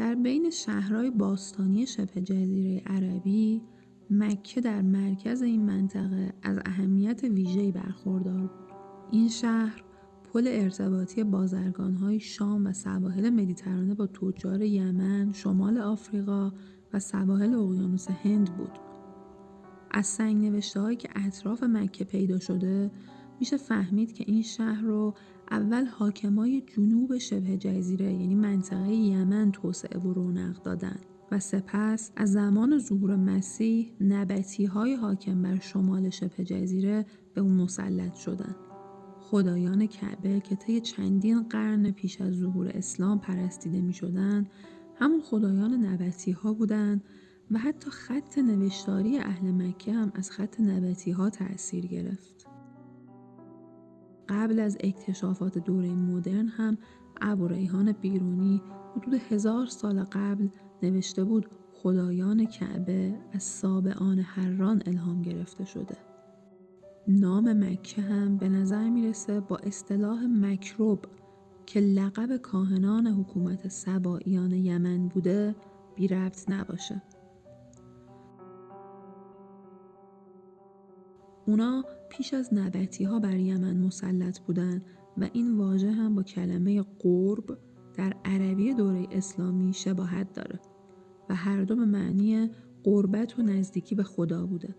[0.00, 3.62] در بین شهرهای باستانی شبه جزیره عربی
[4.10, 8.50] مکه در مرکز این منطقه از اهمیت ویژه‌ای برخوردار بود.
[9.10, 9.84] این شهر
[10.32, 16.52] پل ارتباطی بازرگانهای شام و سواحل مدیترانه با تجار یمن، شمال آفریقا
[16.92, 18.78] و سواحل اقیانوس هند بود.
[19.90, 22.90] از سنگ نوشته که اطراف مکه پیدا شده
[23.40, 25.14] میشه فهمید که این شهر رو
[25.50, 31.00] اول حاکمای جنوب شبه جزیره یعنی منطقه یمن توسعه و رونق دادن
[31.32, 37.52] و سپس از زمان ظهور مسیح نبتی های حاکم بر شمال شبه جزیره به اون
[37.52, 38.56] مسلط شدند.
[39.20, 44.46] خدایان کعبه که طی چندین قرن پیش از ظهور اسلام پرستیده می شدن
[44.96, 47.00] همون خدایان نبتی ها بودن
[47.50, 52.49] و حتی خط نوشتاری اهل مکه هم از خط نبتی ها تأثیر گرفت.
[54.30, 56.78] قبل از اکتشافات دوره مدرن هم
[57.20, 58.62] ابو ریحان بیرونی
[58.96, 60.48] حدود هزار سال قبل
[60.82, 65.96] نوشته بود خدایان کعبه از سابعان هران الهام گرفته شده.
[67.08, 71.04] نام مکه هم به نظر می‌رسه با اصطلاح مکروب
[71.66, 75.54] که لقب کاهنان حکومت سباییان یمن بوده
[75.96, 77.02] بی ربط نباشه.
[81.50, 84.82] اونا پیش از نبتی ها بر یمن مسلط بودن
[85.18, 87.58] و این واژه هم با کلمه قرب
[87.94, 90.60] در عربی دوره اسلامی شباهت داره
[91.28, 92.50] و هر دو به معنی
[92.84, 94.74] قربت و نزدیکی به خدا بوده.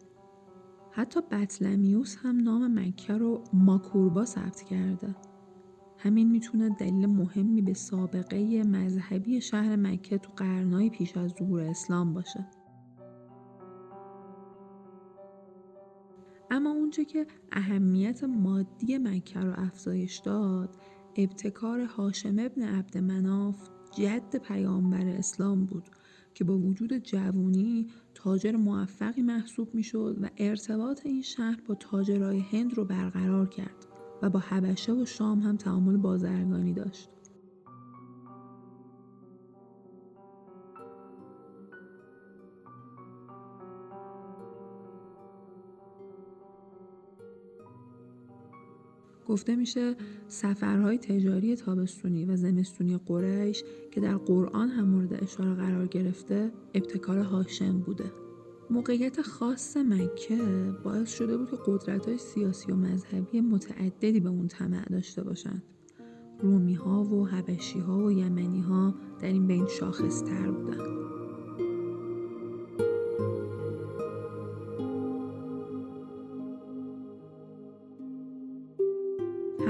[0.91, 5.15] حتی بطلمیوس هم نام مکه رو ماکوربا ثبت کرده.
[5.97, 12.13] همین می‌تونه دلیل مهمی به سابقه مذهبی شهر مکه تو قرنهای پیش از ظهور اسلام
[12.13, 12.47] باشه.
[16.91, 20.69] اونچه که اهمیت مادی مکه رو افزایش داد
[21.15, 25.89] ابتکار هاشم ابن عبد مناف جد پیامبر اسلام بود
[26.33, 32.73] که با وجود جوونی تاجر موفقی محسوب می‌شد و ارتباط این شهر با تاجرای هند
[32.73, 33.87] رو برقرار کرد
[34.21, 37.09] و با حبشه و شام هم تعامل بازرگانی داشت.
[49.27, 49.95] گفته میشه
[50.27, 57.19] سفرهای تجاری تابستونی و زمستونی قریش که در قرآن هم مورد اشاره قرار گرفته ابتکار
[57.19, 58.11] هاشم بوده.
[58.69, 60.37] موقعیت خاص مکه
[60.83, 65.63] باعث شده بود که قدرت های سیاسی و مذهبی متعددی به اون طمع داشته باشند.
[66.41, 71.20] رومی ها و حبشی ها و یمنی ها در این بین شاخص تر بودند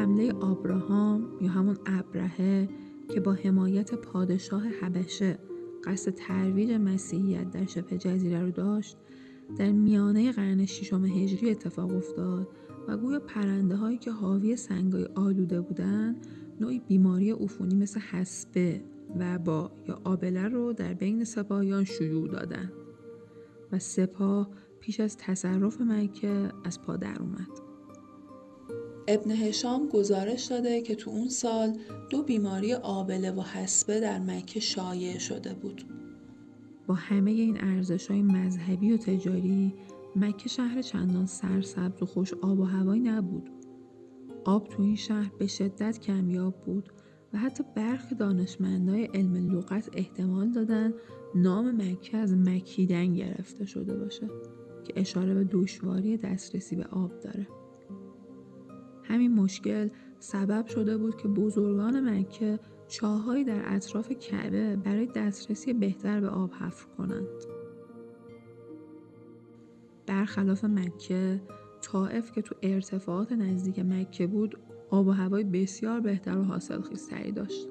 [0.02, 2.70] حمله آبراهام یا همون ابرهه
[3.10, 5.40] که با حمایت پادشاه حبشه
[5.84, 8.98] قصد ترویج مسیحیت در شبه جزیره رو داشت
[9.58, 12.48] در میانه قرن ششم هجری اتفاق افتاد
[12.88, 16.16] و گویا پرنده هایی که حاوی سنگای آلوده بودن
[16.62, 18.82] نوعی بیماری عفونی مثل حسبه
[19.46, 22.72] با یا آبله رو در بین سپاهیان شیوع دادن
[23.72, 27.71] و سپاه پیش از تصرف مکه از پا در اومد.
[29.14, 31.78] ابن هشام گزارش داده که تو اون سال
[32.10, 35.84] دو بیماری آبله و حسبه در مکه شایع شده بود.
[36.88, 39.74] با همه این ارزش های مذهبی و تجاری
[40.16, 43.50] مکه شهر چندان سرسبز و خوش آب و هوایی نبود.
[44.46, 46.90] آب تو این شهر به شدت کمیاب بود
[47.34, 50.94] و حتی برخی دانشمندای علم لغت احتمال دادن
[51.36, 54.28] نام مکه از مکیدن گرفته شده باشه
[54.84, 57.48] که اشاره به دشواری دسترسی به آب داره.
[59.04, 59.90] همین مشکل
[60.20, 66.52] سبب شده بود که بزرگان مکه چاهایی در اطراف کعبه برای دسترسی بهتر به آب
[66.52, 67.28] حفر کنند.
[70.08, 71.42] برخلاف مکه،
[71.82, 74.58] طائف که تو ارتفاعات نزدیک مکه بود
[74.90, 77.68] آب و هوای بسیار بهتر و حاصل خیزتری داشت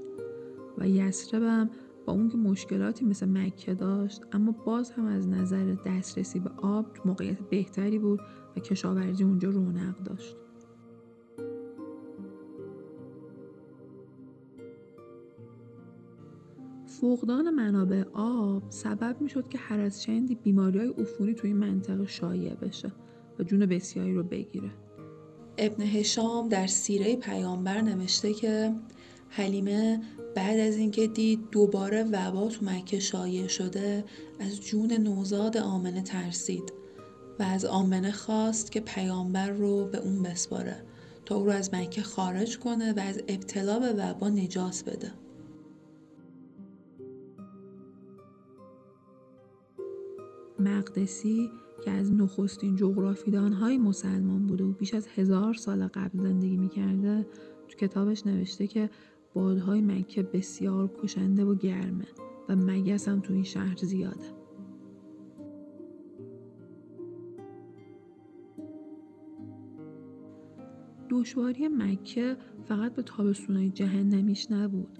[0.78, 1.70] و یسرب هم
[2.06, 6.92] با اون که مشکلاتی مثل مکه داشت اما باز هم از نظر دسترسی به آب
[6.92, 8.20] تو موقعیت بهتری بود
[8.56, 10.36] و کشاورزی اونجا رونق داشت.
[17.00, 22.06] فقدان منابع آب سبب می شد که هر از چندی بیماری های عفونی توی منطقه
[22.06, 22.92] شایع بشه
[23.38, 24.70] و جون بسیاری رو بگیره.
[25.58, 28.74] ابن هشام در سیره پیامبر نوشته که
[29.28, 30.00] حلیمه
[30.34, 34.04] بعد از اینکه دید دوباره وبا تو مکه شایع شده
[34.40, 36.72] از جون نوزاد آمنه ترسید
[37.38, 40.76] و از آمنه خواست که پیامبر رو به اون بسپاره
[41.24, 45.12] تا او رو از مکه خارج کنه و از ابتلا به وبا نجات بده.
[50.60, 51.50] مقدسی
[51.84, 57.26] که از نخستین جغرافیدان های مسلمان بوده و بیش از هزار سال قبل زندگی می‌کرده
[57.68, 58.90] تو کتابش نوشته که
[59.34, 62.06] بادهای مکه بسیار کشنده و گرمه
[62.48, 64.40] و مگس هم تو این شهر زیاده
[71.10, 74.98] دشواری مکه فقط به تابستونهای جهنمیش نبود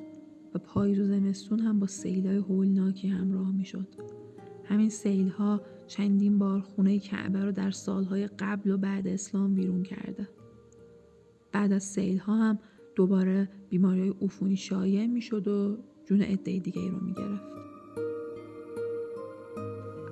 [0.55, 4.20] و پاییز و زمستون هم با سیلای هولناکی همراه می‌شد.
[4.71, 9.83] همین سیل ها چندین بار خونه کعبه رو در سالهای قبل و بعد اسلام بیرون
[9.83, 10.29] کرده.
[11.53, 12.59] بعد از سیل ها هم
[12.95, 17.43] دوباره بیماری عفونی شایع می‌شد و جون عده دیگه ای رو می‌گرفت.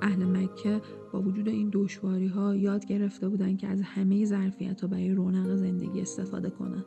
[0.02, 0.80] اهل مکه
[1.12, 5.54] با وجود این دشواری ها یاد گرفته بودن که از همه ظرفیت ها برای رونق
[5.56, 6.84] زندگی استفاده کنند.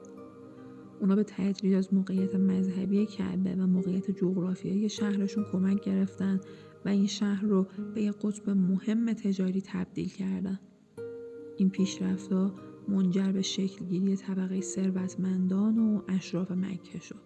[0.99, 6.39] اونا به تدریج از موقعیت مذهبی کعبه و موقعیت جغرافیایی شهرشون کمک گرفتن
[6.85, 10.59] و این شهر رو به یک قطب مهم تجاری تبدیل کردن.
[11.57, 12.53] این پیشرفتها
[12.87, 17.21] منجر به شکلگیری طبقه ثروتمندان و اشراف مکه شد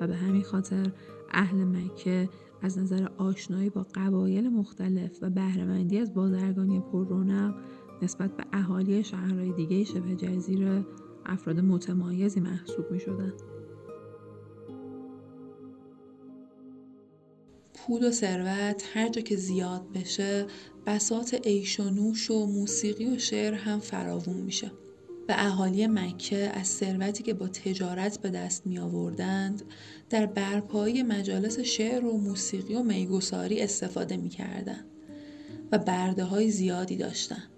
[0.00, 0.92] و به همین خاطر
[1.30, 2.28] اهل مکه
[2.62, 7.54] از نظر آشنایی با قبایل مختلف و بهرهمندی از بازرگانی پر رونق
[8.02, 10.86] نسبت به اهالی شهرهای دیگه شبه جزیره
[11.26, 13.32] افراد متمایزی محسوب می شدن.
[17.86, 20.46] پول و ثروت هر جا که زیاد بشه
[20.86, 24.70] بسات عیش و نوش و موسیقی و شعر هم فراوون میشه
[25.28, 29.62] و اهالی مکه از ثروتی که با تجارت به دست می آوردند
[30.10, 34.84] در برپایی مجالس شعر و موسیقی و میگساری استفاده می کردن
[35.72, 37.48] و برده های زیادی داشتند.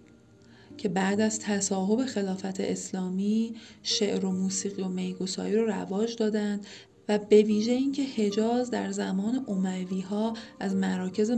[0.77, 6.67] که بعد از تصاحب خلافت اسلامی شعر و موسیقی و میگساری رو رواج دادند
[7.09, 11.33] و به ویژه اینکه حجاز در زمان اموی ها از مراکز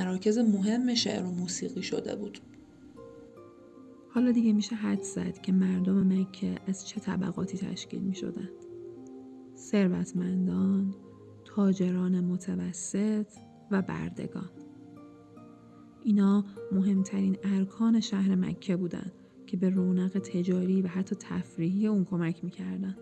[0.00, 2.38] مراکز مهم شعر و موسیقی شده بود
[4.08, 8.14] حالا دیگه میشه حد زد که مردم مکه از چه طبقاتی تشکیل می.
[9.56, 10.94] ثروتمندان،
[11.44, 13.26] تاجران متوسط
[13.70, 14.50] و بردگان.
[16.04, 19.19] اینا مهمترین ارکان شهر مکه بودند
[19.50, 22.96] که به رونق تجاری و حتی تفریحی اون کمک می‌کردن.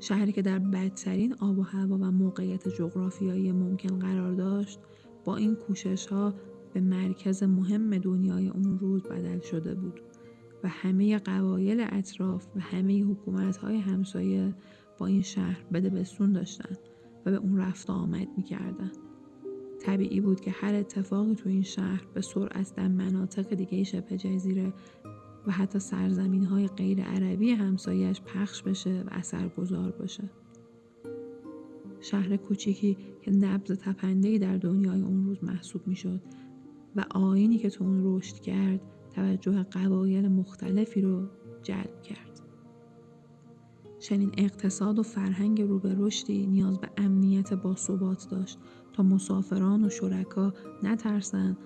[0.00, 4.80] شهری که در بدترین آب و هوا و موقعیت جغرافیایی ممکن قرار داشت
[5.24, 6.34] با این کوشش ها
[6.72, 10.00] به مرکز مهم دنیای اون روز بدل شده بود
[10.64, 14.54] و همه قبایل اطراف و همه حکومت های همسایه
[14.98, 16.76] با این شهر بده بسون داشتن
[17.26, 18.92] و به اون رفت آمد می‌کردن.
[19.80, 24.72] طبیعی بود که هر اتفاقی تو این شهر به سرعت در مناطق دیگه شبه جزیره
[25.46, 30.30] و حتی سرزمین های غیر عربی همسایش پخش بشه و اثرگذار باشه.
[32.00, 36.20] شهر کوچیکی که نبض تپندهی در دنیای اون روز محسوب می شد
[36.96, 38.80] و آینی که تو اون رشد کرد
[39.14, 41.26] توجه قبایل مختلفی رو
[41.62, 42.40] جلب کرد.
[43.98, 48.58] چنین اقتصاد و فرهنگ رو به رشدی نیاز به امنیت با ثبات داشت
[48.92, 51.56] تا مسافران و شرکا نترسن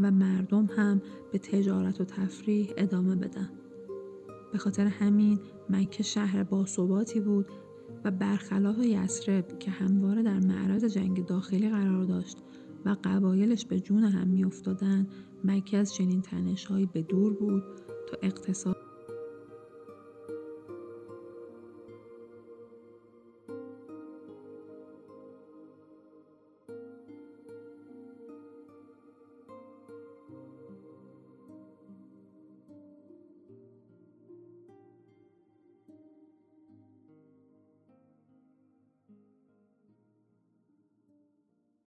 [0.00, 3.50] و مردم هم به تجارت و تفریح ادامه بدن.
[4.52, 5.38] به خاطر همین
[5.70, 7.46] مکه شهر باثباتی بود
[8.04, 12.38] و برخلاف یسرب که همواره در معرض جنگ داخلی قرار داشت
[12.84, 15.08] و قبایلش به جون هم میافتادند
[15.44, 17.62] مکه از چنین تنشهایی به دور بود
[18.10, 18.81] تا اقتصاد